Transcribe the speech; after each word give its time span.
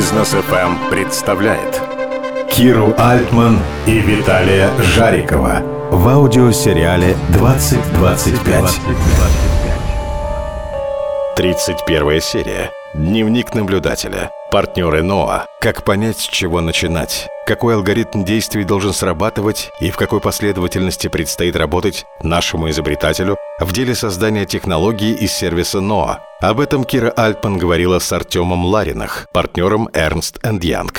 Бизнес 0.00 0.32
FM 0.32 0.88
представляет 0.88 1.78
Киру 2.50 2.94
Альтман 2.96 3.58
и 3.86 3.98
Виталия 3.98 4.70
Жарикова 4.80 5.60
в 5.90 6.08
аудиосериале 6.08 7.14
«2025». 7.34 8.70
31 11.36 12.20
серия. 12.22 12.70
Дневник 12.94 13.54
наблюдателя. 13.54 14.30
Партнеры 14.50 15.04
НОА. 15.04 15.46
Как 15.60 15.84
понять, 15.84 16.18
с 16.18 16.22
чего 16.24 16.60
начинать? 16.60 17.28
Какой 17.46 17.76
алгоритм 17.76 18.24
действий 18.24 18.64
должен 18.64 18.92
срабатывать 18.92 19.70
и 19.80 19.92
в 19.92 19.96
какой 19.96 20.20
последовательности 20.20 21.06
предстоит 21.06 21.54
работать 21.54 22.04
нашему 22.24 22.68
изобретателю 22.70 23.36
в 23.60 23.72
деле 23.72 23.94
создания 23.94 24.46
технологии 24.46 25.14
из 25.14 25.30
сервиса 25.30 25.80
НОА? 25.80 26.24
Об 26.40 26.58
этом 26.58 26.82
Кира 26.82 27.10
Альтман 27.10 27.58
говорила 27.58 28.00
с 28.00 28.12
Артемом 28.12 28.64
Ларинах, 28.64 29.28
партнером 29.32 29.86
Ernst 29.92 30.40
Young. 30.42 30.96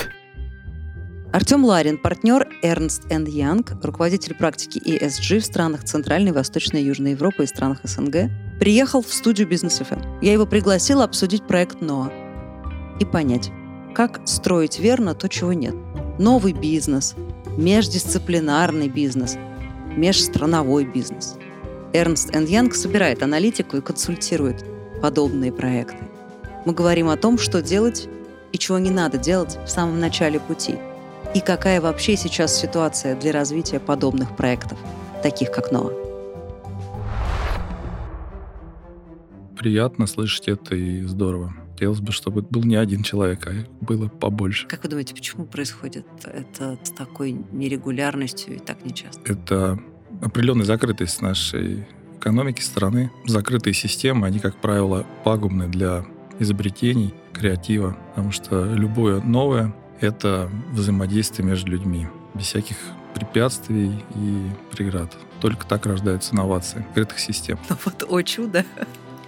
Артем 1.34 1.66
Ларин, 1.66 1.98
партнер 1.98 2.48
Ernst 2.62 3.06
Young, 3.10 3.66
руководитель 3.82 4.34
практики 4.34 4.78
ESG 4.78 5.40
в 5.40 5.44
странах 5.44 5.84
Центральной, 5.84 6.32
Восточной 6.32 6.80
и 6.80 6.86
Южной 6.86 7.10
Европы 7.10 7.44
и 7.44 7.46
странах 7.46 7.80
СНГ, 7.82 8.30
приехал 8.58 9.02
в 9.02 9.12
студию 9.12 9.46
Бизнес 9.46 9.78
FM. 9.82 10.20
Я 10.22 10.32
его 10.32 10.46
пригласила 10.46 11.04
обсудить 11.04 11.46
проект 11.46 11.82
НОА 11.82 12.21
и 13.00 13.04
понять, 13.04 13.50
как 13.94 14.20
строить 14.24 14.78
верно 14.78 15.14
то, 15.14 15.28
чего 15.28 15.52
нет. 15.52 15.74
Новый 16.18 16.52
бизнес, 16.52 17.14
междисциплинарный 17.56 18.88
бизнес, 18.88 19.36
межстрановой 19.96 20.84
бизнес. 20.84 21.36
Эрнст 21.92 22.34
Янг 22.34 22.74
собирает 22.74 23.22
аналитику 23.22 23.76
и 23.76 23.80
консультирует 23.80 24.64
подобные 25.02 25.52
проекты. 25.52 25.98
Мы 26.64 26.72
говорим 26.72 27.08
о 27.08 27.16
том, 27.16 27.38
что 27.38 27.60
делать 27.60 28.08
и 28.52 28.58
чего 28.58 28.78
не 28.78 28.90
надо 28.90 29.18
делать 29.18 29.58
в 29.66 29.68
самом 29.68 30.00
начале 30.00 30.40
пути. 30.40 30.76
И 31.34 31.40
какая 31.40 31.80
вообще 31.80 32.16
сейчас 32.16 32.58
ситуация 32.58 33.16
для 33.16 33.32
развития 33.32 33.80
подобных 33.80 34.36
проектов, 34.36 34.78
таких 35.22 35.50
как 35.50 35.72
НОА. 35.72 35.92
Приятно 39.58 40.06
слышать 40.06 40.48
это 40.48 40.74
и 40.74 41.02
здорово 41.02 41.54
хотелось 41.82 42.00
бы, 42.00 42.12
чтобы 42.12 42.42
был 42.42 42.62
не 42.62 42.76
один 42.76 43.02
человек, 43.02 43.44
а 43.48 43.52
было 43.80 44.06
побольше. 44.06 44.68
Как 44.68 44.84
вы 44.84 44.88
думаете, 44.88 45.16
почему 45.16 45.46
происходит 45.46 46.06
это 46.22 46.78
с 46.80 46.90
такой 46.90 47.32
нерегулярностью 47.32 48.54
и 48.54 48.58
так 48.60 48.84
нечасто? 48.84 49.20
Это 49.24 49.80
определенная 50.20 50.64
закрытость 50.64 51.20
нашей 51.22 51.88
экономики 52.18 52.60
страны. 52.60 53.10
Закрытые 53.26 53.74
системы, 53.74 54.28
они, 54.28 54.38
как 54.38 54.60
правило, 54.60 55.04
пагубны 55.24 55.66
для 55.66 56.04
изобретений, 56.38 57.12
креатива, 57.32 57.96
потому 58.10 58.30
что 58.30 58.64
любое 58.64 59.20
новое— 59.20 59.74
это 60.00 60.48
взаимодействие 60.70 61.48
между 61.48 61.72
людьми, 61.72 62.06
без 62.34 62.44
всяких 62.44 62.76
препятствий 63.12 63.90
и 64.14 64.50
преград. 64.70 65.12
Только 65.40 65.66
так 65.66 65.84
рождаются 65.84 66.32
инновации 66.32 66.78
открытых 66.78 67.18
систем. 67.18 67.58
Ну 67.68 67.76
вот, 67.84 68.04
о 68.08 68.22
чудо! 68.22 68.64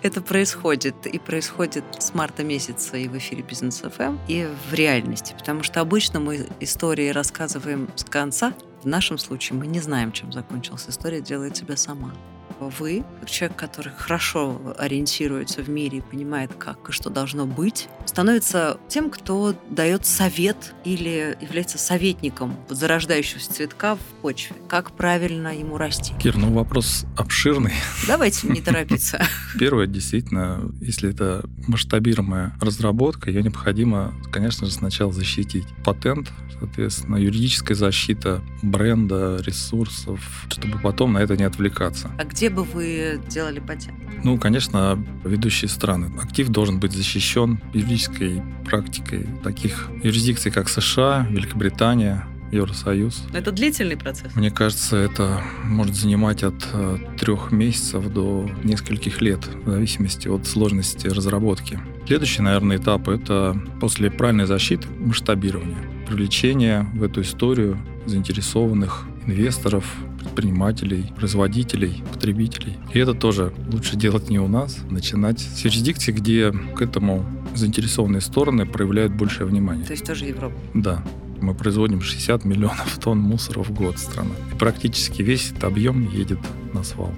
Это 0.04 0.20
происходит. 0.20 1.06
И 1.06 1.18
происходит 1.18 1.84
с 1.98 2.14
марта 2.14 2.44
месяца 2.44 2.96
и 2.96 3.08
в 3.08 3.16
эфире 3.16 3.42
Бизнес 3.42 3.80
ФМ, 3.80 4.18
и 4.28 4.46
в 4.70 4.74
реальности. 4.74 5.34
Потому 5.36 5.62
что 5.62 5.80
обычно 5.80 6.20
мы 6.20 6.46
истории 6.60 7.08
рассказываем 7.08 7.88
с 7.96 8.04
конца. 8.04 8.52
В 8.82 8.86
нашем 8.86 9.16
случае 9.16 9.58
мы 9.58 9.66
не 9.66 9.80
знаем, 9.80 10.12
чем 10.12 10.30
закончилась 10.30 10.84
история, 10.88 11.22
делает 11.22 11.56
себя 11.56 11.76
сама 11.76 12.12
вы, 12.60 13.04
как 13.20 13.30
человек, 13.30 13.56
который 13.56 13.92
хорошо 13.96 14.60
ориентируется 14.78 15.62
в 15.62 15.68
мире 15.68 15.98
и 15.98 16.00
понимает, 16.00 16.52
как 16.58 16.88
и 16.88 16.92
что 16.92 17.10
должно 17.10 17.46
быть, 17.46 17.88
становится 18.06 18.78
тем, 18.88 19.10
кто 19.10 19.54
дает 19.70 20.06
совет 20.06 20.74
или 20.84 21.36
является 21.40 21.78
советником 21.78 22.56
зарождающегося 22.68 23.52
цветка 23.52 23.96
в 23.96 24.00
почве. 24.22 24.56
Как 24.68 24.92
правильно 24.92 25.56
ему 25.56 25.78
расти? 25.78 26.14
Кир, 26.18 26.36
ну 26.36 26.52
вопрос 26.52 27.04
обширный. 27.16 27.72
Давайте 28.06 28.48
не 28.48 28.60
торопиться. 28.62 29.24
Первое, 29.58 29.86
действительно, 29.86 30.70
если 30.80 31.10
это 31.10 31.44
масштабируемая 31.66 32.56
разработка, 32.60 33.30
ее 33.30 33.42
необходимо, 33.42 34.14
конечно 34.32 34.66
же, 34.66 34.72
сначала 34.72 35.12
защитить. 35.12 35.66
Патент, 35.84 36.32
соответственно, 36.58 37.16
юридическая 37.16 37.76
защита 37.76 38.42
бренда, 38.62 39.38
ресурсов, 39.44 40.46
чтобы 40.48 40.78
потом 40.78 41.12
на 41.14 41.18
это 41.18 41.36
не 41.36 41.44
отвлекаться. 41.44 42.10
А 42.18 42.24
где 42.24 42.43
бы 42.48 42.64
вы 42.64 43.20
делали 43.28 43.60
патент? 43.60 43.98
Ну, 44.22 44.38
конечно, 44.38 44.98
ведущие 45.24 45.68
страны. 45.68 46.10
Актив 46.22 46.48
должен 46.48 46.80
быть 46.80 46.92
защищен 46.92 47.60
юридической 47.72 48.42
практикой 48.64 49.26
таких 49.42 49.90
юрисдикций, 50.02 50.50
как 50.50 50.68
США, 50.68 51.26
Великобритания, 51.30 52.26
Евросоюз. 52.54 53.24
Это 53.32 53.52
длительный 53.52 53.96
процесс? 53.96 54.34
Мне 54.34 54.50
кажется, 54.50 54.96
это 54.96 55.42
может 55.64 55.94
занимать 55.94 56.42
от 56.42 56.54
э, 56.72 56.98
трех 57.18 57.52
месяцев 57.52 58.08
до 58.12 58.48
нескольких 58.62 59.20
лет, 59.20 59.40
в 59.64 59.70
зависимости 59.70 60.28
от 60.28 60.46
сложности 60.46 61.08
разработки. 61.08 61.80
Следующий, 62.06 62.42
наверное, 62.42 62.76
этап— 62.76 63.08
это 63.10 63.60
после 63.80 64.10
правильной 64.10 64.46
защиты 64.46 64.88
масштабирование, 65.00 65.78
привлечение 66.08 66.86
в 66.94 67.02
эту 67.02 67.22
историю 67.22 67.78
заинтересованных 68.06 69.06
инвесторов, 69.26 69.84
предпринимателей, 70.24 71.12
производителей, 71.16 72.02
потребителей. 72.12 72.76
И 72.92 72.98
это 72.98 73.14
тоже 73.14 73.52
лучше 73.70 73.96
делать 73.96 74.30
не 74.30 74.38
у 74.38 74.48
нас, 74.48 74.78
начинать 74.90 75.40
с 75.40 75.64
юрисдикции, 75.64 76.12
где 76.12 76.52
к 76.52 76.82
этому 76.82 77.24
заинтересованные 77.54 78.20
стороны 78.20 78.66
проявляют 78.66 79.14
большее 79.14 79.46
внимание. 79.46 79.84
То 79.84 79.92
есть 79.92 80.04
тоже 80.04 80.26
Европа? 80.26 80.56
Да. 80.74 81.04
Мы 81.40 81.54
производим 81.54 82.00
60 82.00 82.44
миллионов 82.44 82.98
тонн 83.02 83.18
мусора 83.18 83.62
в 83.62 83.70
год 83.70 83.98
страна. 83.98 84.34
И 84.52 84.56
практически 84.56 85.22
весь 85.22 85.50
этот 85.50 85.64
объем 85.64 86.08
едет 86.10 86.38
на 86.72 86.82
свалку. 86.82 87.14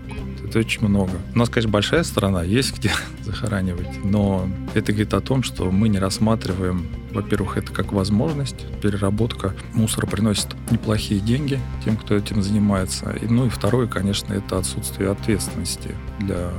Это 0.46 0.60
очень 0.60 0.86
много. 0.86 1.10
У 1.34 1.38
нас, 1.38 1.48
конечно, 1.48 1.70
большая 1.70 2.04
страна, 2.04 2.42
есть 2.42 2.76
где 2.78 2.92
захоранивать, 3.22 4.04
но 4.04 4.48
это 4.74 4.92
говорит 4.92 5.12
о 5.14 5.20
том, 5.20 5.42
что 5.42 5.70
мы 5.70 5.88
не 5.88 5.98
рассматриваем, 5.98 6.86
во-первых, 7.10 7.56
это 7.56 7.72
как 7.72 7.92
возможность, 7.92 8.64
переработка 8.80 9.54
мусора 9.74 10.06
приносит 10.06 10.54
неплохие 10.70 11.20
деньги 11.20 11.58
тем, 11.84 11.96
кто 11.96 12.14
этим 12.14 12.42
занимается. 12.42 13.10
И, 13.10 13.26
ну 13.26 13.46
и 13.46 13.48
второе, 13.48 13.88
конечно, 13.88 14.32
это 14.32 14.58
отсутствие 14.58 15.10
ответственности 15.10 15.90
для 16.20 16.50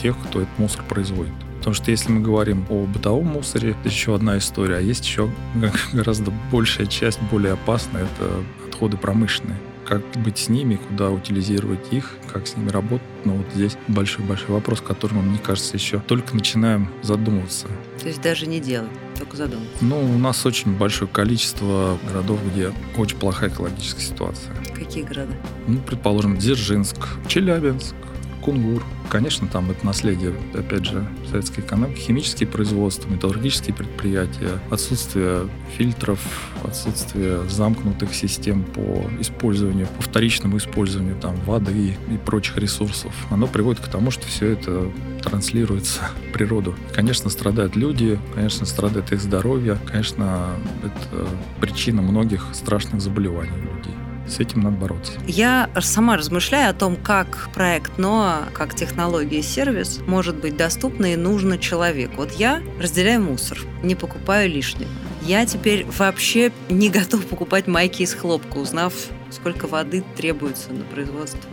тех, 0.00 0.16
кто 0.28 0.40
этот 0.40 0.58
мусор 0.58 0.82
производит. 0.88 1.34
Потому 1.58 1.74
что 1.74 1.90
если 1.90 2.12
мы 2.12 2.20
говорим 2.20 2.66
о 2.70 2.84
бытовом 2.86 3.26
мусоре, 3.26 3.70
это 3.70 3.88
еще 3.88 4.14
одна 4.14 4.38
история, 4.38 4.76
а 4.76 4.80
есть 4.80 5.04
еще 5.04 5.30
гораздо 5.92 6.32
большая 6.50 6.86
часть, 6.86 7.20
более 7.30 7.52
опасная, 7.52 8.04
это 8.04 8.42
отходы 8.68 8.96
промышленные 8.96 9.58
как 9.86 10.02
быть 10.16 10.38
с 10.38 10.48
ними, 10.48 10.76
куда 10.76 11.10
утилизировать 11.10 11.92
их, 11.92 12.14
как 12.32 12.46
с 12.46 12.56
ними 12.56 12.70
работать. 12.70 13.06
Но 13.24 13.34
вот 13.34 13.46
здесь 13.54 13.76
большой-большой 13.88 14.54
вопрос, 14.54 14.80
которым, 14.80 15.28
мне 15.28 15.38
кажется, 15.38 15.76
еще 15.76 16.00
только 16.00 16.34
начинаем 16.34 16.88
задумываться. 17.02 17.68
То 18.00 18.08
есть 18.08 18.20
даже 18.20 18.46
не 18.46 18.60
делать, 18.60 18.90
только 19.18 19.36
задумываться? 19.36 19.84
Ну, 19.84 20.00
у 20.00 20.18
нас 20.18 20.44
очень 20.46 20.76
большое 20.76 21.08
количество 21.08 21.98
городов, 22.08 22.40
где 22.52 22.72
очень 22.96 23.16
плохая 23.16 23.50
экологическая 23.50 24.02
ситуация. 24.02 24.54
Какие 24.74 25.04
города? 25.04 25.34
Ну, 25.66 25.78
предположим, 25.80 26.36
Дзержинск, 26.36 26.98
Челябинск, 27.28 27.94
Кунгур. 28.44 28.84
Конечно, 29.10 29.48
там 29.48 29.70
это 29.70 29.86
наследие, 29.86 30.34
опять 30.52 30.84
же, 30.84 31.06
советской 31.30 31.60
экономики, 31.60 31.98
химические 31.98 32.46
производства, 32.46 33.08
металлургические 33.08 33.74
предприятия, 33.74 34.60
отсутствие 34.70 35.48
фильтров, 35.76 36.20
отсутствие 36.62 37.48
замкнутых 37.48 38.14
систем 38.14 38.64
по 38.64 39.08
использованию, 39.20 39.86
по 39.86 40.02
вторичному 40.02 40.58
использованию 40.58 41.16
там, 41.16 41.36
воды 41.46 41.96
и 42.10 42.16
прочих 42.18 42.58
ресурсов. 42.58 43.12
Оно 43.30 43.46
приводит 43.46 43.80
к 43.80 43.88
тому, 43.88 44.10
что 44.10 44.26
все 44.26 44.48
это 44.48 44.90
транслируется 45.22 46.00
в 46.28 46.32
природу. 46.32 46.74
Конечно, 46.92 47.30
страдают 47.30 47.76
люди, 47.76 48.18
конечно, 48.34 48.66
страдает 48.66 49.12
их 49.12 49.20
здоровье, 49.20 49.78
конечно, 49.86 50.56
это 50.82 51.26
причина 51.60 52.02
многих 52.02 52.46
страшных 52.52 53.00
заболеваний 53.00 53.56
людей. 53.56 53.94
С 54.26 54.40
этим 54.40 54.62
надо 54.62 54.76
бороться. 54.76 55.12
Я 55.26 55.70
сама 55.80 56.16
размышляю 56.16 56.70
о 56.70 56.74
том, 56.74 56.96
как 56.96 57.50
проект 57.54 57.98
НОА, 57.98 58.48
как 58.52 58.74
технология 58.74 59.40
и 59.40 59.42
сервис 59.42 60.00
может 60.06 60.36
быть 60.36 60.56
доступна 60.56 61.12
и 61.12 61.16
нужна 61.16 61.58
человеку. 61.58 62.14
Вот 62.18 62.32
я 62.32 62.62
разделяю 62.80 63.22
мусор, 63.22 63.58
не 63.82 63.94
покупаю 63.94 64.50
лишнего. 64.50 64.90
Я 65.22 65.46
теперь 65.46 65.86
вообще 65.86 66.52
не 66.68 66.90
готов 66.90 67.26
покупать 67.26 67.66
майки 67.66 68.02
из 68.02 68.14
хлопка, 68.14 68.58
узнав, 68.58 68.92
сколько 69.30 69.66
воды 69.66 70.04
требуется 70.16 70.72
на 70.72 70.84
производство 70.84 71.50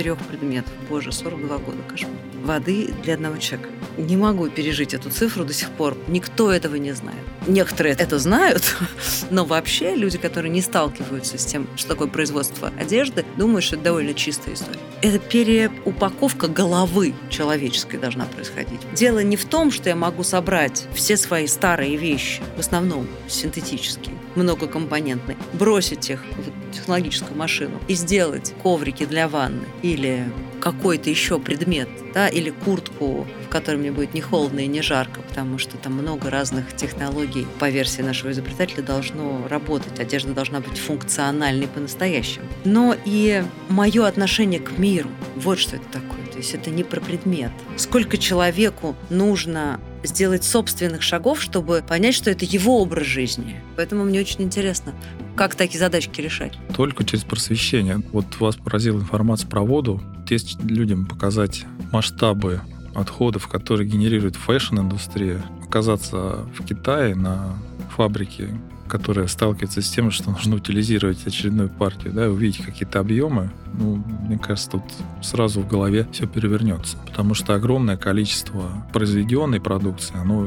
трех 0.00 0.18
предметов. 0.18 0.72
Боже, 0.88 1.12
42 1.12 1.58
года, 1.58 1.78
кошмар. 1.86 2.12
Воды 2.42 2.90
для 3.02 3.14
одного 3.14 3.36
человека. 3.36 3.68
не 3.98 4.16
могу 4.16 4.48
пережить 4.48 4.94
эту 4.94 5.10
цифру 5.10 5.44
до 5.44 5.52
сих 5.52 5.68
пор. 5.68 5.94
Никто 6.08 6.50
этого 6.50 6.76
не 6.76 6.92
знает. 6.92 7.18
Некоторые 7.46 7.94
это 7.96 8.18
знают, 8.18 8.76
но 9.30 9.44
вообще 9.44 9.94
люди, 9.94 10.16
которые 10.16 10.50
не 10.50 10.62
сталкиваются 10.62 11.36
с 11.36 11.44
тем, 11.44 11.66
что 11.76 11.88
такое 11.88 12.08
производство 12.08 12.72
одежды, 12.78 13.26
думают, 13.36 13.64
что 13.64 13.76
это 13.76 13.84
довольно 13.84 14.14
чистая 14.14 14.54
история. 14.54 14.78
Это 15.02 15.18
переупаковка 15.18 16.48
головы 16.48 17.12
человеческой 17.28 17.98
должна 17.98 18.24
происходить. 18.24 18.80
Дело 18.94 19.18
не 19.22 19.36
в 19.36 19.44
том, 19.44 19.70
что 19.70 19.90
я 19.90 19.96
могу 19.96 20.22
собрать 20.22 20.86
все 20.94 21.18
свои 21.18 21.46
старые 21.46 21.96
вещи, 21.96 22.40
в 22.56 22.60
основном 22.60 23.06
синтетические, 23.28 24.14
многокомпонентные, 24.34 25.36
бросить 25.52 26.10
их 26.10 26.24
в 26.24 26.72
технологическую 26.72 27.36
машину 27.36 27.80
и 27.88 27.94
сделать 27.94 28.54
коврики 28.62 29.04
для 29.04 29.28
ванны 29.28 29.64
или 29.82 30.24
какой-то 30.60 31.08
еще 31.10 31.38
предмет, 31.38 31.88
да, 32.14 32.28
или 32.28 32.50
куртку, 32.50 33.26
в 33.46 33.48
которой 33.48 33.76
мне 33.76 33.90
будет 33.90 34.14
не 34.14 34.20
холодно 34.20 34.60
и 34.60 34.66
не 34.66 34.82
жарко, 34.82 35.22
потому 35.22 35.58
что 35.58 35.76
там 35.78 35.94
много 35.94 36.30
разных 36.30 36.76
технологий 36.76 37.46
по 37.58 37.70
версии 37.70 38.02
нашего 38.02 38.30
изобретателя 38.30 38.82
должно 38.82 39.46
работать. 39.48 39.98
Одежда 39.98 40.32
должна 40.32 40.60
быть 40.60 40.78
функциональной 40.78 41.66
по-настоящему. 41.66 42.46
Но 42.64 42.94
и 43.04 43.42
мое 43.68 44.06
отношение 44.06 44.60
к 44.60 44.78
миру, 44.78 45.08
вот 45.36 45.58
что 45.58 45.76
это 45.76 45.86
такое. 45.86 46.26
То 46.30 46.36
есть 46.36 46.54
это 46.54 46.70
не 46.70 46.84
про 46.84 47.00
предмет. 47.00 47.50
Сколько 47.76 48.18
человеку 48.18 48.94
нужно 49.08 49.80
сделать 50.02 50.44
собственных 50.44 51.02
шагов, 51.02 51.40
чтобы 51.40 51.84
понять, 51.86 52.14
что 52.14 52.30
это 52.30 52.44
его 52.44 52.80
образ 52.80 53.06
жизни. 53.06 53.56
Поэтому 53.76 54.04
мне 54.04 54.20
очень 54.20 54.42
интересно, 54.42 54.94
как 55.36 55.54
такие 55.54 55.78
задачки 55.78 56.20
решать. 56.20 56.58
Только 56.74 57.04
через 57.04 57.24
просвещение. 57.24 58.02
Вот 58.12 58.38
вас 58.40 58.56
поразила 58.56 58.98
информация 58.98 59.48
про 59.48 59.62
воду. 59.62 60.02
Если 60.28 60.60
людям 60.62 61.06
показать 61.06 61.64
масштабы 61.92 62.60
отходов, 62.94 63.48
которые 63.48 63.88
генерирует 63.88 64.36
фэшн-индустрия, 64.36 65.42
оказаться 65.62 66.46
в 66.56 66.64
Китае 66.64 67.14
на 67.14 67.56
фабрике, 67.96 68.48
которая 68.90 69.28
сталкивается 69.28 69.80
с 69.80 69.88
тем, 69.88 70.10
что 70.10 70.30
нужно 70.30 70.56
утилизировать 70.56 71.26
очередную 71.26 71.68
партию, 71.68 72.12
да, 72.12 72.28
увидеть 72.28 72.64
какие-то 72.64 72.98
объемы, 72.98 73.50
ну, 73.72 74.02
мне 74.26 74.36
кажется, 74.36 74.72
тут 74.72 74.82
сразу 75.22 75.60
в 75.60 75.68
голове 75.68 76.06
все 76.12 76.26
перевернется. 76.26 76.96
Потому 77.06 77.34
что 77.34 77.54
огромное 77.54 77.96
количество 77.96 78.84
произведенной 78.92 79.60
продукции, 79.60 80.14
оно 80.16 80.46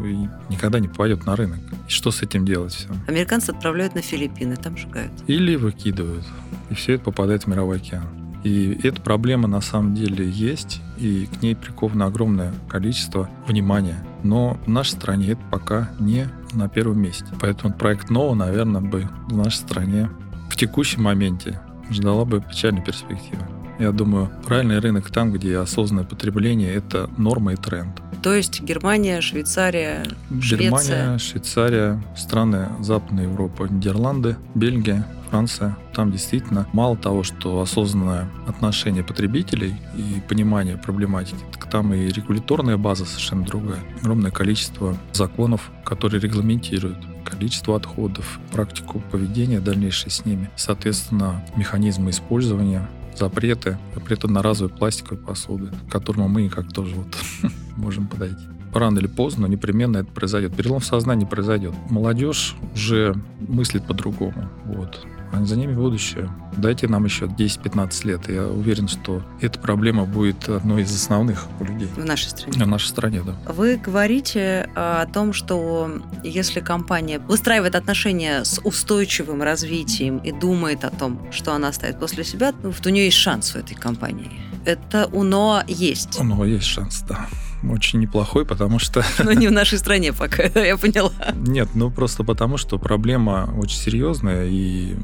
никогда 0.50 0.80
не 0.80 0.90
попадет 0.90 1.26
на 1.26 1.36
рынок. 1.36 1.60
И 1.88 1.92
что 1.92 2.12
с 2.12 2.22
этим 2.22 2.46
делать 2.46 2.74
все? 2.74 2.90
Американцы 3.08 3.52
отправляют 3.52 3.96
на 3.96 4.02
Филиппины, 4.02 4.58
там 4.58 4.78
сжигают. 4.78 5.14
Или 5.28 5.56
выкидывают. 5.56 6.26
И 6.70 6.74
все 6.74 6.96
это 6.96 7.06
попадает 7.06 7.44
в 7.44 7.48
мировой 7.48 7.78
океан. 7.78 8.08
И 8.44 8.78
эта 8.84 9.02
проблема 9.02 9.48
на 9.48 9.62
самом 9.62 9.96
деле 9.96 10.30
есть, 10.30 10.82
и 10.98 11.28
к 11.28 11.42
ней 11.42 11.56
приковано 11.56 12.08
огромное 12.08 12.54
количество 12.68 13.30
внимания. 13.48 14.06
Но 14.24 14.60
в 14.66 14.70
нашей 14.70 14.92
стране 14.92 15.32
это 15.32 15.42
пока 15.50 15.92
не 16.00 16.28
на 16.54 16.70
первом 16.70 17.02
месте. 17.02 17.26
Поэтому 17.40 17.74
проект 17.74 18.10
НОВА, 18.10 18.36
наверное, 18.36 18.82
бы 18.82 19.10
в 19.28 19.36
нашей 19.36 19.58
стране 19.58 20.10
в 20.50 20.56
текущем 20.56 21.04
моменте 21.04 21.60
ждала 21.90 22.26
бы 22.26 22.42
печальной 22.42 22.84
перспективы. 22.84 23.44
Я 23.80 23.92
думаю, 23.92 24.30
правильный 24.46 24.80
рынок 24.80 25.10
там, 25.10 25.32
где 25.32 25.58
осознанное 25.58 26.06
потребление– 26.06 26.74
это 26.76 27.10
норма 27.18 27.54
и 27.54 27.56
тренд. 27.56 28.02
То 28.22 28.34
есть 28.34 28.62
Германия, 28.62 29.20
Швейцария, 29.20 30.06
Швеция? 30.30 30.58
Германия, 30.58 31.18
Швейцария, 31.18 32.04
страны 32.16 32.70
Западной 32.80 33.24
Европы, 33.24 33.68
Нидерланды, 33.70 34.38
Бельгия, 34.56 35.06
Франция. 35.34 35.76
Там 35.96 36.12
действительно 36.12 36.68
мало 36.74 36.96
того, 36.96 37.24
что 37.24 37.60
осознанное 37.60 38.30
отношение 38.46 39.04
потребителей 39.04 39.74
и 39.98 40.22
понимание 40.30 40.78
проблематики, 40.78 41.44
так 41.52 41.68
там 41.72 41.92
и 41.92 42.06
регуляторная 42.06 42.78
база 42.78 43.06
совершенно 43.06 43.44
другая. 43.44 43.80
Огромное 44.00 44.30
количество 44.30 44.96
законов, 45.12 45.72
которые 45.84 46.22
регламентируют 46.22 47.00
количество 47.26 47.76
отходов, 47.76 48.40
практику 48.52 49.02
поведения 49.12 49.60
дальнейшей 49.60 50.12
с 50.12 50.24
ними, 50.24 50.52
соответственно, 50.56 51.44
механизмы 51.56 52.12
использования, 52.12 52.88
запреты, 53.16 53.80
запрет 53.96 54.26
одноразовой 54.26 54.72
пластиковой 54.72 55.18
посуды, 55.18 55.72
к 55.88 55.92
которому 55.92 56.28
мы 56.28 56.44
никак 56.44 56.72
тоже 56.72 56.94
вот 56.94 57.18
можем 57.76 58.06
подойти 58.06 58.46
рано 58.76 59.00
или 59.00 59.08
поздно 59.08 59.46
непременно 59.46 59.98
это 59.98 60.12
произойдет. 60.12 60.56
Перелом 60.56 60.80
в 60.80 60.86
сознании 60.86 61.26
произойдет. 61.26 61.74
Молодежь 61.90 62.56
уже 62.74 63.16
мыслит 63.48 63.86
по-другому. 63.86 64.50
Вот 64.66 65.06
за 65.42 65.56
ними 65.56 65.74
будущее. 65.74 66.30
Дайте 66.58 66.88
нам 66.88 67.06
еще 67.06 67.26
10-15 67.26 68.08
лет. 68.08 68.30
Я 68.30 68.46
уверен, 68.46 68.88
что 68.88 69.24
эта 69.42 69.60
проблема 69.60 70.06
будет 70.06 70.48
одной 70.48 70.84
из 70.84 70.94
основных 70.94 71.48
у 71.60 71.66
людей. 71.66 71.88
В 71.96 72.06
нашей 72.06 72.30
стране. 72.30 72.64
В 72.64 72.68
нашей 72.68 72.88
стране, 72.88 73.22
да. 73.26 73.36
Вы 73.52 73.78
говорите 73.78 74.70
о 74.76 75.06
том, 75.08 75.34
что 75.34 75.90
если 76.24 76.60
компания 76.60 77.20
выстраивает 77.20 77.76
отношения 77.76 78.44
с 78.44 78.62
устойчивым 78.64 79.42
развитием 79.42 80.18
и 80.18 80.32
думает 80.32 80.86
о 80.86 80.92
том, 80.92 81.20
что 81.32 81.54
она 81.54 81.70
оставит 81.70 82.00
после 82.00 82.24
себя, 82.24 82.54
ну, 82.62 82.72
то 82.72 82.90
у 82.90 82.92
нее 82.92 83.06
есть 83.06 83.18
шанс 83.18 83.56
у 83.56 83.60
этой 83.60 83.76
компании. 83.76 84.32
Это 84.66 85.10
у 85.12 85.24
НОА 85.24 85.64
есть. 85.68 86.20
У 86.20 86.24
НОА 86.24 86.46
есть 86.46 86.66
шанс, 86.66 87.04
да 87.08 87.28
очень 87.70 88.00
неплохой, 88.00 88.46
потому 88.46 88.80
что... 88.80 89.04
Но 89.24 89.34
не 89.34 89.48
в 89.48 89.52
нашей 89.52 89.78
стране 89.78 90.14
пока, 90.14 90.44
я 90.60 90.78
поняла. 90.78 91.12
Нет, 91.36 91.70
ну 91.74 91.92
просто 91.92 92.24
потому, 92.24 92.58
что 92.58 92.78
проблема 92.78 93.54
очень 93.58 93.78
серьезная, 93.78 94.48
и 94.48 94.96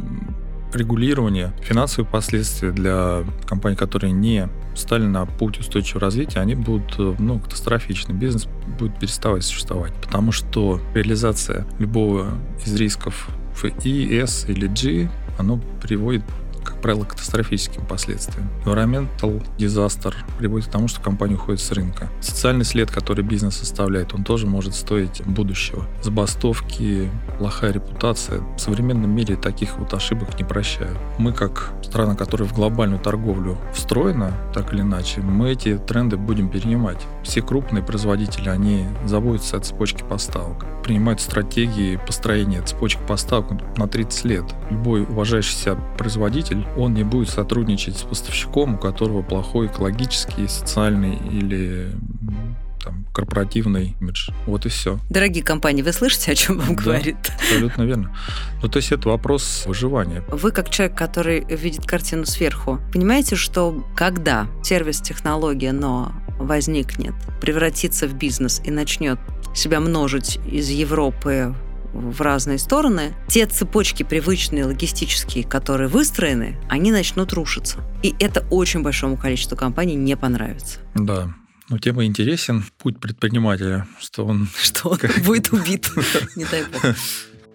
регулирование, 0.73 1.53
финансовые 1.63 2.09
последствия 2.09 2.71
для 2.71 3.23
компаний, 3.47 3.75
которые 3.75 4.11
не 4.11 4.49
стали 4.75 5.05
на 5.05 5.25
путь 5.25 5.59
устойчивого 5.59 6.01
развития, 6.01 6.39
они 6.39 6.55
будут 6.55 7.19
ну, 7.19 7.39
катастрофичны. 7.39 8.13
Бизнес 8.13 8.47
будет 8.77 8.99
переставать 8.99 9.43
существовать, 9.43 9.93
потому 9.95 10.31
что 10.31 10.79
реализация 10.93 11.65
любого 11.79 12.27
из 12.65 12.75
рисков 12.75 13.29
в 13.55 13.65
E, 13.65 14.21
S 14.21 14.45
или 14.47 14.67
G, 14.67 15.09
оно 15.37 15.59
приводит 15.81 16.23
как 16.63 16.81
правило, 16.81 17.03
катастрофическим 17.03 17.85
последствиям. 17.85 18.49
Environmental 18.65 19.43
disaster 19.57 20.13
приводит 20.37 20.67
к 20.67 20.71
тому, 20.71 20.87
что 20.87 21.01
компания 21.01 21.35
уходит 21.35 21.61
с 21.61 21.71
рынка. 21.71 22.09
Социальный 22.21 22.65
след, 22.65 22.91
который 22.91 23.23
бизнес 23.23 23.61
оставляет, 23.61 24.13
он 24.13 24.23
тоже 24.23 24.47
может 24.47 24.75
стоить 24.75 25.21
будущего. 25.25 25.85
Забастовки, 26.01 27.09
плохая 27.37 27.71
репутация. 27.71 28.41
В 28.55 28.59
современном 28.59 29.11
мире 29.11 29.35
таких 29.35 29.77
вот 29.77 29.93
ошибок 29.93 30.37
не 30.37 30.45
прощают. 30.45 30.97
Мы, 31.17 31.33
как 31.33 31.71
страна, 31.81 32.15
которая 32.15 32.47
в 32.47 32.53
глобальную 32.53 32.99
торговлю 32.99 33.57
встроена, 33.73 34.33
так 34.53 34.73
или 34.73 34.81
иначе, 34.81 35.21
мы 35.21 35.51
эти 35.51 35.77
тренды 35.77 36.17
будем 36.17 36.49
перенимать. 36.49 36.99
Все 37.29 37.43
крупные 37.43 37.83
производители, 37.83 38.49
они 38.49 38.87
заботятся 39.05 39.57
о 39.57 39.59
цепочке 39.59 40.03
поставок, 40.03 40.65
принимают 40.83 41.21
стратегии 41.21 41.97
построения 41.97 42.59
цепочек 42.63 43.05
поставок 43.05 43.77
на 43.77 43.87
30 43.87 44.25
лет. 44.25 44.45
Любой 44.71 45.03
уважающий 45.03 45.53
себя 45.53 45.75
производитель 45.75 46.65
он 46.75 46.95
не 46.95 47.03
будет 47.03 47.29
сотрудничать 47.29 47.97
с 47.97 48.01
поставщиком, 48.01 48.73
у 48.73 48.77
которого 48.79 49.21
плохой 49.21 49.67
экологический, 49.67 50.47
социальный 50.47 51.17
или 51.17 51.91
там, 52.83 53.05
корпоративный 53.13 53.95
имидж. 53.99 54.31
Вот 54.45 54.65
и 54.65 54.69
все. 54.69 54.99
Дорогие 55.09 55.43
компании, 55.43 55.81
вы 55.81 55.93
слышите, 55.93 56.31
о 56.31 56.35
чем 56.35 56.57
вам 56.57 56.75
да, 56.75 56.83
говорит? 56.83 57.17
Абсолютно 57.35 57.83
верно. 57.83 58.15
Ну, 58.61 58.69
то 58.69 58.77
есть 58.77 58.91
это 58.91 59.09
вопрос 59.09 59.65
выживания. 59.65 60.23
Вы, 60.29 60.51
как 60.51 60.69
человек, 60.69 60.97
который 60.97 61.45
видит 61.45 61.85
картину 61.85 62.25
сверху, 62.25 62.79
понимаете, 62.91 63.35
что 63.35 63.85
когда 63.95 64.47
сервис-технология, 64.63 65.71
но 65.71 66.13
возникнет, 66.39 67.13
превратится 67.41 68.07
в 68.07 68.13
бизнес 68.13 68.61
и 68.63 68.71
начнет 68.71 69.19
себя 69.53 69.79
множить 69.79 70.39
из 70.49 70.69
Европы 70.69 71.53
в 71.93 72.21
разные 72.21 72.57
стороны, 72.59 73.15
те 73.27 73.45
цепочки 73.45 74.03
привычные, 74.03 74.65
логистические, 74.65 75.43
которые 75.43 75.87
выстроены, 75.87 76.57
они 76.69 76.91
начнут 76.91 77.33
рушиться. 77.33 77.79
И 78.03 78.15
это 78.19 78.45
очень 78.51 78.83
большому 78.83 79.17
количеству 79.17 79.57
компаний 79.57 79.95
не 79.95 80.15
понравится. 80.15 80.79
Да, 80.93 81.33
но 81.69 81.77
тема 81.77 82.05
интересен. 82.05 82.63
Путь 82.77 82.99
предпринимателя, 82.99 83.87
что 83.99 84.25
он... 84.25 84.49
Что 84.61 84.89
он 84.89 84.99
будет 85.23 85.51
убит, 85.51 85.89
не 86.35 86.45
дай 86.45 86.63
бог. 86.63 86.95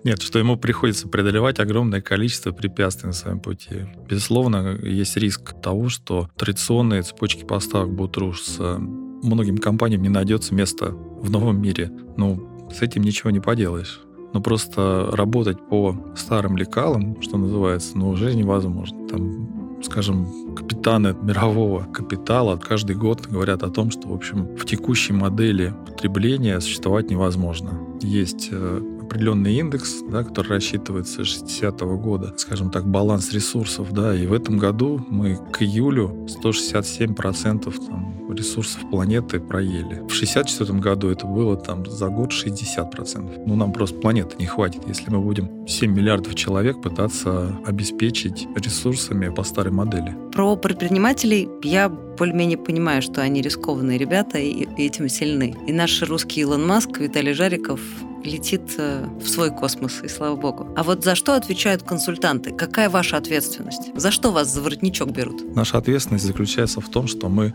Нет, 0.05 0.21
что 0.21 0.39
ему 0.39 0.57
приходится 0.57 1.09
преодолевать 1.09 1.59
огромное 1.59 2.03
количество 2.03 2.53
препятствий 2.53 3.07
на 3.07 3.15
своем 3.15 3.41
пути. 3.41 3.87
Безусловно, 4.09 4.79
есть 4.83 5.17
риск 5.17 5.55
того, 5.61 5.89
что 5.89 6.29
традиционные 6.37 7.03
цепочки 7.03 7.45
поставок 7.45 7.95
будут 7.95 8.19
рушиться. 8.19 8.77
Многим 8.79 9.57
компаниям 9.57 10.03
не 10.03 10.11
найдется 10.11 10.55
места 10.55 10.91
в 10.91 11.31
новом 11.31 11.61
мире. 11.61 11.91
Ну, 12.19 12.71
с 12.71 12.83
этим 12.83 13.03
ничего 13.03 13.31
не 13.31 13.41
поделаешь 13.41 14.01
но 14.35 14.41
просто 14.41 15.11
работать 15.13 15.59
по 15.69 15.97
старым 16.17 16.57
лекалам, 16.57 17.23
что 17.23 17.39
называется, 17.39 17.97
ну, 17.97 18.09
уже 18.11 18.35
невозможно. 18.35 19.07
Там, 19.07 19.81
скажем, 19.85 20.55
капитаны 20.57 21.15
мирового 21.23 21.85
капитала 21.85 22.57
каждый 22.57 22.97
год 22.97 23.27
говорят 23.29 23.63
о 23.63 23.71
том, 23.71 23.93
что, 23.93 24.09
в 24.09 24.13
общем, 24.13 24.57
в 24.57 24.67
текущей 24.67 25.13
модели 25.13 25.73
потребления 25.87 26.61
существовать 26.61 27.11
невозможно. 27.11 27.81
Есть 28.03 28.49
э, 28.51 28.81
определенный 29.05 29.55
индекс, 29.55 30.03
да, 30.11 30.25
который 30.25 30.49
рассчитывается 30.49 31.25
с 31.25 31.29
60 31.29 31.83
-го 31.83 31.97
года, 31.97 32.35
скажем 32.37 32.71
так, 32.71 32.87
баланс 32.87 33.33
ресурсов, 33.33 33.93
да, 33.93 34.15
и 34.15 34.27
в 34.27 34.33
этом 34.33 34.59
году 34.59 35.05
мы 35.09 35.37
к 35.53 35.63
июлю 35.63 36.27
167% 36.29 37.75
там, 37.87 38.24
ресурсов 38.31 38.89
планеты 38.91 39.41
проели. 39.41 40.03
В 40.09 40.13
64 40.13 40.79
году 40.79 41.09
это 41.09 41.27
было 41.27 41.57
там 41.57 41.85
за 41.87 42.09
год 42.09 42.33
60%. 42.33 43.45
Ну, 43.47 43.57
нам 43.57 43.73
просто 43.73 43.99
планеты 43.99 44.37
не 44.39 44.47
хватит, 44.47 44.83
если 44.87 45.11
мы 45.11 45.21
будем 45.21 45.67
7 45.67 45.93
миллиардов 45.93 46.35
человек 46.35 46.81
пытаться 46.83 47.57
обеспечить 47.65 48.47
ресурсами 48.57 49.29
по 49.29 49.43
старой 49.43 49.73
модели. 49.73 50.15
Про 50.33 50.57
предпринимателей 50.57 51.49
я 51.63 51.89
более-менее 51.89 52.59
понимаю, 52.59 53.03
что 53.03 53.23
они 53.23 53.43
рискованные 53.43 53.99
ребята 53.99 54.39
и 54.39 54.67
этим 54.77 55.09
сильны. 55.09 55.55
И 55.67 55.73
наш 55.73 56.03
русский 56.03 56.41
Илон 56.41 56.67
Маск, 56.67 56.99
Виталий 56.99 57.33
Жариков 57.33 57.81
летит 58.25 58.75
э, 58.79 59.07
в 59.21 59.29
свой 59.29 59.51
космос, 59.51 60.01
и 60.03 60.09
слава 60.09 60.37
богу. 60.37 60.69
А 60.77 60.83
вот 60.83 61.05
за 61.05 61.15
что 61.15 61.35
отвечают 61.37 61.83
консультанты? 61.83 62.51
Какая 62.53 62.89
ваша 62.89 63.17
ответственность? 63.17 63.93
За 63.95 64.11
что 64.11 64.31
вас 64.31 64.53
за 64.53 64.63
воротничок 64.63 65.11
берут? 65.11 65.55
Наша 65.55 65.79
ответственность 65.79 66.25
заключается 66.25 66.81
в 66.81 66.89
том, 66.89 67.07
что 67.07 67.29
мы 67.29 67.55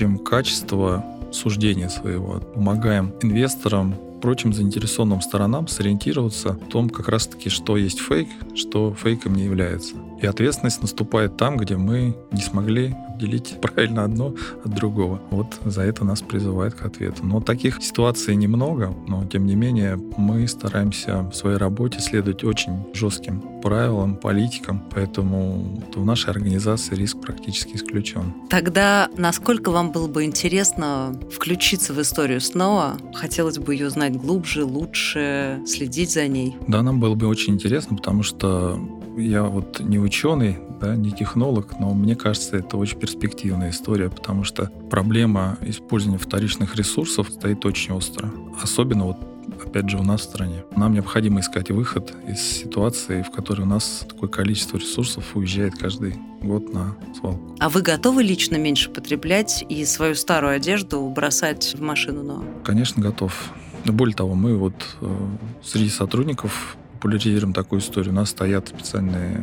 обеспечиваем 0.00 0.18
качество 0.18 1.04
суждения 1.32 1.88
своего, 1.88 2.40
помогаем 2.54 3.12
инвесторам 3.22 3.94
прочим 4.20 4.52
заинтересованным 4.52 5.20
сторонам 5.20 5.68
сориентироваться 5.68 6.52
в 6.52 6.68
том, 6.68 6.90
как 6.90 7.08
раз-таки, 7.08 7.48
что 7.48 7.76
есть 7.76 8.00
фейк, 8.00 8.28
что 8.54 8.94
фейком 8.94 9.34
не 9.34 9.44
является. 9.44 9.94
И 10.20 10.26
ответственность 10.26 10.82
наступает 10.82 11.36
там, 11.36 11.56
где 11.56 11.76
мы 11.76 12.16
не 12.32 12.42
смогли 12.42 12.94
отделить 13.20 13.58
правильно 13.62 14.04
одно 14.04 14.34
от 14.64 14.74
другого. 14.74 15.20
Вот 15.30 15.58
за 15.64 15.82
это 15.82 16.04
нас 16.04 16.22
призывает 16.22 16.74
к 16.74 16.84
ответу. 16.84 17.24
Но 17.24 17.40
таких 17.40 17.82
ситуаций 17.82 18.34
немного, 18.34 18.94
но 19.06 19.24
тем 19.26 19.46
не 19.46 19.54
менее 19.54 19.96
мы 20.16 20.46
стараемся 20.48 21.22
в 21.22 21.32
своей 21.34 21.56
работе 21.56 22.00
следовать 22.00 22.44
очень 22.44 22.86
жестким 22.94 23.42
правилам, 23.60 24.16
политикам, 24.16 24.82
поэтому 24.90 25.82
в 25.94 26.04
нашей 26.04 26.30
организации 26.30 26.94
риск 26.94 27.20
практически 27.20 27.76
исключен. 27.76 28.32
Тогда 28.48 29.08
насколько 29.16 29.70
вам 29.70 29.92
было 29.92 30.08
бы 30.08 30.24
интересно 30.24 31.14
включиться 31.30 31.92
в 31.92 32.00
историю 32.00 32.40
снова? 32.40 32.96
Хотелось 33.14 33.58
бы 33.58 33.74
ее 33.74 33.90
знать 33.90 34.16
глубже, 34.16 34.64
лучше, 34.64 35.60
следить 35.66 36.10
за 36.10 36.26
ней? 36.26 36.56
Да, 36.68 36.82
нам 36.82 37.00
было 37.00 37.14
бы 37.14 37.26
очень 37.26 37.54
интересно, 37.54 37.96
потому 37.96 38.22
что 38.22 38.80
я 39.20 39.44
вот 39.44 39.80
не 39.80 39.98
ученый, 39.98 40.58
да, 40.80 40.96
не 40.96 41.12
технолог, 41.12 41.78
но 41.78 41.94
мне 41.94 42.16
кажется, 42.16 42.56
это 42.56 42.76
очень 42.76 42.98
перспективная 42.98 43.70
история, 43.70 44.10
потому 44.10 44.44
что 44.44 44.70
проблема 44.90 45.58
использования 45.60 46.18
вторичных 46.18 46.76
ресурсов 46.76 47.28
стоит 47.30 47.64
очень 47.64 47.92
остро. 47.92 48.30
Особенно 48.62 49.06
вот 49.06 49.16
опять 49.64 49.88
же, 49.88 49.98
у 49.98 50.02
нас 50.02 50.22
в 50.22 50.24
стране. 50.24 50.64
Нам 50.76 50.94
необходимо 50.94 51.40
искать 51.40 51.70
выход 51.70 52.14
из 52.26 52.40
ситуации, 52.40 53.22
в 53.22 53.30
которой 53.30 53.62
у 53.62 53.66
нас 53.66 54.04
такое 54.08 54.28
количество 54.28 54.78
ресурсов 54.78 55.36
уезжает 55.36 55.74
каждый 55.78 56.14
год 56.42 56.72
на 56.72 56.96
свалку. 57.18 57.56
А 57.58 57.68
вы 57.68 57.82
готовы 57.82 58.22
лично 58.22 58.56
меньше 58.56 58.90
потреблять 58.90 59.64
и 59.68 59.84
свою 59.84 60.14
старую 60.14 60.54
одежду 60.54 61.06
бросать 61.08 61.74
в 61.76 61.82
машину 61.82 62.22
новую? 62.22 62.48
Конечно, 62.64 63.02
готов. 63.02 63.52
Более 63.84 64.14
того, 64.14 64.34
мы 64.34 64.56
вот 64.56 64.74
э, 65.00 65.16
среди 65.62 65.88
сотрудников 65.88 66.76
популяризируем 67.00 67.54
такую 67.54 67.80
историю. 67.80 68.12
У 68.12 68.16
нас 68.16 68.28
стоят 68.28 68.68
специальные, 68.68 69.42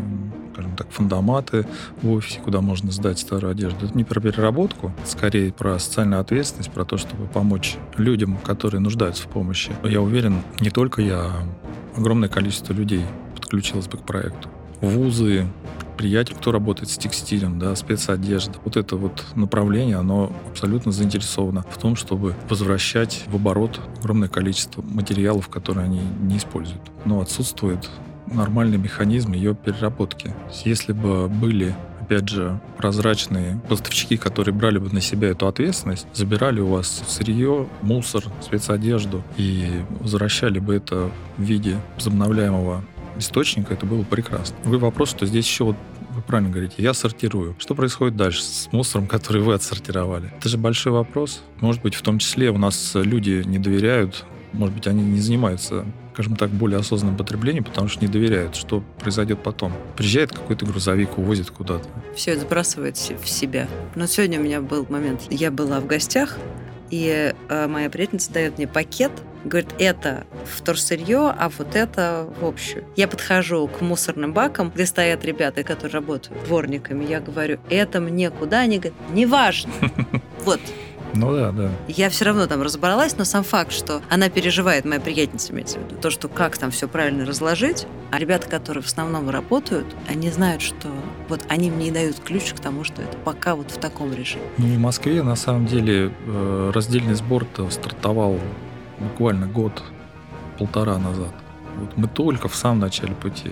скажем 0.53 0.75
так, 0.75 0.87
фундаматы 0.91 1.65
в 2.03 2.11
офисе, 2.11 2.39
куда 2.39 2.61
можно 2.61 2.91
сдать 2.91 3.17
старую 3.17 3.51
одежду. 3.51 3.87
Это 3.87 3.97
не 3.97 4.03
про 4.03 4.21
переработку, 4.21 4.93
скорее 5.05 5.51
про 5.51 5.79
социальную 5.79 6.21
ответственность, 6.21 6.71
про 6.71 6.85
то, 6.85 6.97
чтобы 6.97 7.25
помочь 7.25 7.77
людям, 7.97 8.37
которые 8.37 8.79
нуждаются 8.79 9.23
в 9.23 9.27
помощи. 9.27 9.71
Я 9.83 10.01
уверен, 10.01 10.43
не 10.59 10.69
только 10.69 11.01
я, 11.01 11.19
а 11.19 11.43
огромное 11.95 12.29
количество 12.29 12.73
людей 12.73 13.03
подключилось 13.33 13.87
бы 13.87 13.97
к 13.97 14.03
проекту. 14.03 14.49
Вузы, 14.79 15.47
предприятий, 15.97 16.35
кто 16.35 16.51
работает 16.51 16.91
с 16.91 16.97
текстилем, 16.97 17.57
да, 17.57 17.75
спецодежда. 17.75 18.53
Вот 18.63 18.77
это 18.77 18.95
вот 18.95 19.25
направление, 19.33 19.95
оно 19.95 20.31
абсолютно 20.47 20.91
заинтересовано 20.91 21.65
в 21.71 21.77
том, 21.79 21.95
чтобы 21.95 22.35
возвращать 22.49 23.23
в 23.25 23.35
оборот 23.35 23.79
огромное 23.99 24.27
количество 24.27 24.83
материалов, 24.83 25.49
которые 25.49 25.85
они 25.85 26.01
не 26.21 26.37
используют. 26.37 26.81
Но 27.05 27.19
отсутствует 27.19 27.89
нормальный 28.27 28.77
механизм 28.77 29.33
ее 29.33 29.55
переработки. 29.55 30.35
Если 30.65 30.93
бы 30.93 31.27
были 31.27 31.75
опять 31.99 32.29
же, 32.29 32.59
прозрачные 32.77 33.59
поставщики, 33.67 34.15
которые 34.15 34.53
брали 34.53 34.77
бы 34.77 34.89
на 34.93 35.01
себя 35.01 35.29
эту 35.29 35.47
ответственность, 35.47 36.07
забирали 36.13 36.61
у 36.61 36.67
вас 36.67 37.03
сырье, 37.05 37.67
мусор, 37.81 38.23
спецодежду 38.39 39.23
и 39.35 39.81
возвращали 39.99 40.59
бы 40.59 40.75
это 40.75 41.11
в 41.37 41.41
виде 41.41 41.75
возобновляемого 41.97 42.83
источника, 43.19 43.73
это 43.73 43.85
было 43.85 44.03
прекрасно. 44.03 44.55
Другой 44.63 44.79
вопрос, 44.79 45.09
что 45.09 45.25
здесь 45.25 45.45
еще 45.45 45.65
вот 45.65 45.75
вы 46.09 46.23
правильно 46.23 46.49
говорите, 46.49 46.75
я 46.79 46.95
сортирую. 46.95 47.55
Что 47.59 47.75
происходит 47.75 48.15
дальше 48.15 48.41
с 48.41 48.69
мусором, 48.71 49.07
который 49.07 49.41
вы 49.41 49.53
отсортировали? 49.53 50.31
Это 50.37 50.49
же 50.49 50.57
большой 50.57 50.91
вопрос. 50.91 51.43
Может 51.61 51.81
быть, 51.83 51.93
в 51.93 52.01
том 52.01 52.19
числе 52.19 52.49
у 52.49 52.57
нас 52.57 52.93
люди 52.95 53.43
не 53.45 53.59
доверяют, 53.59 54.25
может 54.53 54.75
быть, 54.75 54.87
они 54.87 55.03
не 55.03 55.19
занимаются 55.19 55.85
скажем 56.17 56.35
так, 56.35 56.49
более 56.49 56.79
осознанным 56.79 57.15
потреблением, 57.15 57.63
потому 57.63 57.87
что 57.89 58.03
не 58.03 58.11
доверяют, 58.11 58.55
что 58.55 58.83
произойдет 58.99 59.43
потом. 59.43 59.71
Приезжает 59.95 60.31
какой-то 60.31 60.65
грузовик, 60.65 61.19
увозит 61.19 61.51
куда-то. 61.51 61.87
Все 62.15 62.31
это 62.31 62.41
сбрасывает 62.41 62.97
в 62.97 63.29
себя. 63.29 63.67
Но 63.93 64.07
сегодня 64.07 64.39
у 64.39 64.43
меня 64.43 64.59
был 64.59 64.87
момент, 64.89 65.21
я 65.29 65.51
была 65.51 65.79
в 65.79 65.85
гостях, 65.85 66.39
и 66.89 67.33
э, 67.49 67.67
моя 67.67 67.89
приятельница 67.89 68.31
дает 68.31 68.57
мне 68.57 68.67
пакет, 68.67 69.11
говорит, 69.43 69.69
это 69.79 70.25
вторсырье, 70.45 71.33
а 71.37 71.49
вот 71.49 71.75
это 71.75 72.27
в 72.39 72.45
общую. 72.45 72.85
Я 72.95 73.07
подхожу 73.07 73.67
к 73.67 73.81
мусорным 73.81 74.33
бакам, 74.33 74.71
где 74.73 74.85
стоят 74.85 75.25
ребята, 75.25 75.63
которые 75.63 75.93
работают 75.93 76.43
дворниками. 76.45 77.05
Я 77.05 77.19
говорю, 77.19 77.59
это 77.69 77.99
мне 77.99 78.29
куда? 78.29 78.61
Они 78.61 78.79
говорят, 78.79 78.99
неважно. 79.11 79.71
Вот, 80.45 80.61
ну 81.13 81.35
да, 81.35 81.51
да. 81.51 81.69
Я 81.87 82.09
все 82.09 82.25
равно 82.25 82.47
там 82.47 82.61
разобралась, 82.61 83.17
но 83.17 83.25
сам 83.25 83.43
факт, 83.43 83.71
что 83.71 84.01
она 84.09 84.29
переживает, 84.29 84.85
моя 84.85 84.99
приятельница 84.99 85.53
имеется 85.53 85.79
в 85.79 85.83
виду, 85.83 85.95
то, 86.01 86.09
что 86.09 86.27
как 86.27 86.57
там 86.57 86.71
все 86.71 86.87
правильно 86.87 87.25
разложить, 87.25 87.87
а 88.11 88.19
ребята, 88.19 88.47
которые 88.47 88.83
в 88.83 88.87
основном 88.87 89.29
работают, 89.29 89.85
они 90.07 90.29
знают, 90.29 90.61
что 90.61 90.89
вот 91.29 91.41
они 91.49 91.69
мне 91.71 91.87
и 91.87 91.91
дают 91.91 92.19
ключ 92.19 92.53
к 92.53 92.59
тому, 92.59 92.83
что 92.83 93.01
это 93.01 93.17
пока 93.17 93.55
вот 93.55 93.71
в 93.71 93.77
таком 93.77 94.13
режиме. 94.13 94.43
Ну, 94.57 94.67
в 94.67 94.79
Москве, 94.79 95.23
на 95.23 95.35
самом 95.35 95.65
деле, 95.65 96.11
э, 96.25 96.71
раздельный 96.73 97.15
сбор 97.15 97.45
стартовал 97.69 98.39
буквально 98.99 99.47
год, 99.47 99.83
полтора 100.57 100.97
назад. 100.97 101.33
Вот 101.77 101.95
мы 101.95 102.07
только 102.07 102.47
в 102.47 102.55
самом 102.55 102.79
начале 102.79 103.13
пути. 103.13 103.51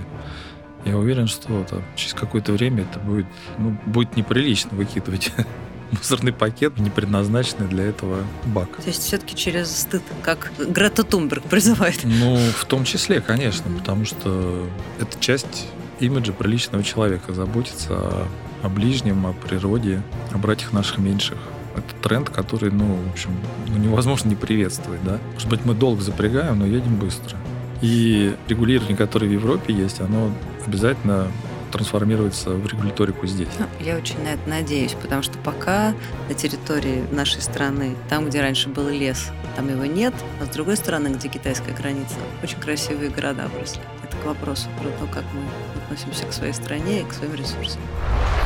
Я 0.86 0.98
уверен, 0.98 1.28
что 1.28 1.64
там, 1.64 1.82
через 1.96 2.14
какое-то 2.14 2.52
время 2.54 2.84
это 2.84 3.00
будет, 3.00 3.26
ну, 3.58 3.76
будет 3.86 4.16
неприлично 4.16 4.72
выкидывать 4.74 5.32
мусорный 5.92 6.34
пакет, 6.34 6.78
не 6.78 6.90
предназначенный 6.90 7.68
для 7.68 7.86
этого 7.86 8.24
бак. 8.46 8.70
То 8.78 8.88
есть 8.88 9.04
все-таки 9.04 9.36
через 9.36 9.76
стыд, 9.76 10.04
как 10.22 10.52
Грета 10.58 11.04
Тумберг 11.04 11.44
призывает? 11.44 12.00
Ну, 12.04 12.38
в 12.38 12.66
том 12.66 12.84
числе, 12.84 13.22
конечно, 13.22 13.70
mm-hmm. 13.70 13.80
потому 13.80 14.06
что 14.06 14.68
это 15.00 15.20
часть 15.20 15.68
имиджа 16.00 16.34
приличного 16.34 16.84
человека, 16.84 17.34
заботиться 17.34 17.94
о, 17.94 18.28
о 18.64 18.70
ближнем, 18.70 19.26
о 19.26 19.34
природе, 19.34 20.02
о 20.34 20.38
братьях 20.38 20.74
наших 20.74 20.98
меньших. 20.98 21.38
Это 21.76 21.94
тренд, 22.02 22.30
который, 22.30 22.72
ну, 22.72 22.86
в 22.86 23.12
общем, 23.12 23.32
ну, 23.68 23.78
невозможно 23.78 24.30
не 24.30 24.36
приветствовать, 24.36 25.04
да. 25.04 25.20
Может 25.34 25.50
быть, 25.50 25.66
мы 25.66 25.74
долго 25.74 26.02
запрягаем, 26.02 26.60
но 26.60 26.66
едем 26.66 26.96
быстро. 26.96 27.38
И 27.82 28.34
регулирование, 28.48 28.96
которое 28.96 29.28
в 29.28 29.34
Европе 29.34 29.74
есть, 29.74 30.00
оно 30.00 30.32
обязательно 30.66 31.28
трансформируется 31.76 32.52
в 32.52 32.66
регуляторику 32.66 33.28
здесь. 33.28 33.50
Ну, 33.60 33.66
я 33.80 33.98
очень 33.98 34.22
на 34.24 34.30
это 34.30 34.50
надеюсь, 34.50 34.94
потому 34.94 35.22
что 35.22 35.38
пока 35.40 35.94
на 36.30 36.34
территории 36.34 37.04
нашей 37.12 37.42
страны, 37.42 37.96
там, 38.10 38.28
где 38.28 38.42
раньше 38.42 38.70
был 38.70 38.88
лес, 38.88 39.28
там 39.58 39.70
его 39.70 39.84
нет, 39.86 40.14
а 40.42 40.46
с 40.46 40.50
другой 40.50 40.78
стороны, 40.78 41.10
где 41.10 41.28
китайская 41.28 41.74
граница, 41.74 42.16
очень 42.42 42.60
красивые 42.60 43.10
города 43.10 43.50
выросли. 43.54 43.82
К 44.26 44.30
вопросу 44.30 44.70
про 44.80 44.90
то, 44.90 45.06
как 45.14 45.24
мы 45.36 45.84
относимся 45.84 46.26
к 46.26 46.34
своей 46.34 46.52
стране 46.52 47.02
и 47.02 47.04
к 47.04 47.14
своим 47.14 47.36
ресурсам. 47.36 47.80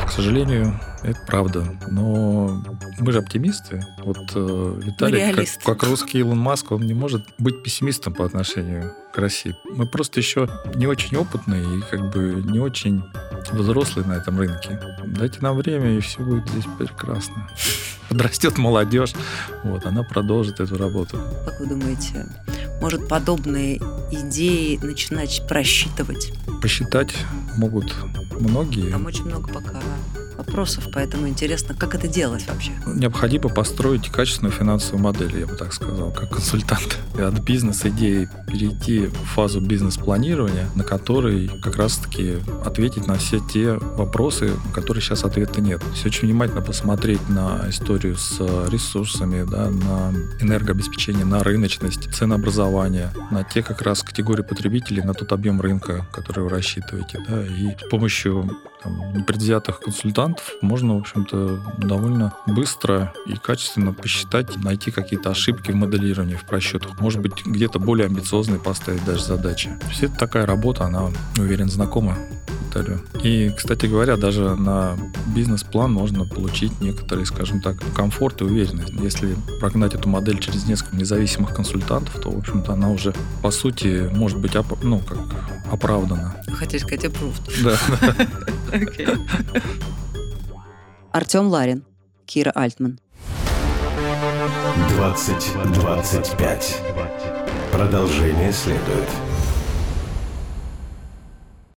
К 0.06 0.10
сожалению, 0.12 0.78
это 1.02 1.18
правда. 1.26 1.64
Но 1.88 2.62
мы 2.98 3.12
же 3.12 3.20
оптимисты. 3.20 3.82
Вот 4.04 4.18
э, 4.34 4.80
Виталий, 4.84 5.46
как, 5.64 5.78
как 5.78 5.88
русский 5.88 6.18
Илон 6.18 6.38
Маск, 6.38 6.70
он 6.72 6.82
не 6.82 6.92
может 6.92 7.26
быть 7.38 7.62
пессимистом 7.62 8.12
по 8.12 8.26
отношению 8.26 8.92
к 9.14 9.16
России. 9.16 9.56
Мы 9.70 9.86
просто 9.86 10.20
еще 10.20 10.50
не 10.74 10.86
очень 10.86 11.16
опытные 11.16 11.78
и 11.78 11.80
как 11.90 12.10
бы 12.12 12.44
не 12.46 12.58
очень 12.58 13.02
взрослые 13.50 14.06
на 14.06 14.12
этом 14.18 14.38
рынке. 14.38 14.78
Дайте 15.06 15.38
нам 15.40 15.56
время, 15.56 15.96
и 15.96 16.00
все 16.00 16.22
будет 16.22 16.46
здесь 16.50 16.66
прекрасно. 16.78 17.48
Подрастет 18.10 18.58
молодежь, 18.58 19.14
вот, 19.64 19.86
она 19.86 20.02
продолжит 20.02 20.60
эту 20.60 20.76
работу. 20.76 21.16
Как 21.46 21.58
вы 21.58 21.68
думаете, 21.68 22.26
может 22.80 23.08
подобные 23.08 23.76
идеи 24.10 24.78
начинать 24.82 25.42
просчитывать? 25.48 26.32
Посчитать 26.60 27.14
могут 27.56 27.94
многие. 28.38 28.90
Там 28.90 29.06
очень 29.06 29.24
много 29.24 29.52
пока 29.52 29.80
вопросов, 30.50 30.88
поэтому 30.92 31.28
интересно, 31.28 31.74
как 31.74 31.94
это 31.94 32.08
делать 32.08 32.44
вообще? 32.48 32.72
Необходимо 32.86 33.48
построить 33.48 34.08
качественную 34.08 34.52
финансовую 34.52 35.02
модель, 35.02 35.38
я 35.38 35.46
бы 35.46 35.54
так 35.54 35.72
сказал, 35.72 36.10
как 36.10 36.30
консультант. 36.30 36.98
И 37.16 37.20
от 37.22 37.38
бизнес-идеи 37.40 38.28
перейти 38.48 39.06
в 39.06 39.24
фазу 39.34 39.60
бизнес-планирования, 39.60 40.68
на 40.74 40.82
которой 40.82 41.48
как 41.62 41.76
раз-таки 41.76 42.38
ответить 42.64 43.06
на 43.06 43.14
все 43.14 43.38
те 43.38 43.74
вопросы, 43.74 44.50
на 44.66 44.72
которые 44.72 45.02
сейчас 45.02 45.24
ответа 45.24 45.60
нет. 45.60 45.80
То 45.80 45.90
есть 45.90 46.06
очень 46.06 46.28
внимательно 46.28 46.62
посмотреть 46.62 47.28
на 47.28 47.66
историю 47.68 48.16
с 48.16 48.40
ресурсами, 48.68 49.48
да, 49.48 49.70
на 49.70 50.12
энергообеспечение, 50.40 51.24
на 51.24 51.44
рыночность, 51.44 52.12
ценообразование, 52.12 53.10
на 53.30 53.44
те 53.44 53.62
как 53.62 53.82
раз 53.82 54.02
категории 54.02 54.42
потребителей, 54.42 55.02
на 55.02 55.14
тот 55.14 55.32
объем 55.32 55.60
рынка, 55.60 56.06
который 56.12 56.42
вы 56.42 56.50
рассчитываете. 56.50 57.20
Да, 57.28 57.44
и 57.44 57.76
с 57.76 57.88
помощью 57.88 58.50
там, 58.82 59.12
непредвзятых 59.12 59.80
консультантов 59.80 60.39
можно, 60.60 60.94
в 60.96 61.00
общем-то, 61.00 61.60
довольно 61.78 62.34
быстро 62.46 63.12
и 63.26 63.34
качественно 63.34 63.92
посчитать, 63.92 64.56
найти 64.56 64.90
какие-то 64.90 65.30
ошибки 65.30 65.70
в 65.70 65.76
моделировании, 65.76 66.34
в 66.34 66.44
просчетах. 66.44 67.00
Может 67.00 67.20
быть, 67.20 67.44
где-то 67.44 67.78
более 67.78 68.06
амбициозные 68.06 68.60
поставить 68.60 69.04
даже 69.04 69.24
задачи. 69.24 69.70
Все 69.90 70.06
это 70.06 70.16
такая 70.16 70.46
работа, 70.46 70.84
она, 70.84 71.10
уверен, 71.38 71.68
знакома 71.68 72.16
Виталию. 72.70 73.00
И, 73.22 73.52
кстати 73.56 73.86
говоря, 73.86 74.16
даже 74.16 74.54
на 74.54 74.96
бизнес-план 75.34 75.92
можно 75.92 76.24
получить 76.24 76.80
некоторый, 76.80 77.26
скажем 77.26 77.60
так, 77.60 77.76
комфорт 77.94 78.40
и 78.40 78.44
уверенность. 78.44 78.92
Если 78.92 79.36
прогнать 79.58 79.94
эту 79.94 80.08
модель 80.08 80.38
через 80.38 80.66
несколько 80.66 80.96
независимых 80.96 81.54
консультантов, 81.54 82.20
то, 82.20 82.30
в 82.30 82.38
общем-то, 82.38 82.72
она 82.72 82.90
уже, 82.90 83.14
по 83.42 83.50
сути, 83.50 84.08
может 84.12 84.38
быть, 84.38 84.56
оп- 84.56 84.82
ну, 84.82 85.00
как 85.00 85.18
оправдана. 85.70 86.36
Хотели 86.52 86.80
сказать 86.80 87.04
approved. 87.04 87.50
Да. 87.64 87.76
Артем 91.12 91.48
Ларин, 91.48 91.84
Кира 92.24 92.52
Альтман. 92.54 93.00
2025. 94.96 96.76
Продолжение 97.72 98.52
следует. 98.52 99.08